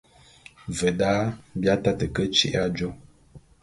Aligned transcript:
Ve 0.77 0.89
da, 1.03 1.11
bi 1.59 1.67
ataté 1.75 2.05
ke 2.15 2.23
tyi'i 2.35 2.57
ajô. 2.65 2.89